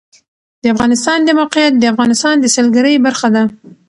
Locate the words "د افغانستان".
0.63-1.17, 1.77-2.35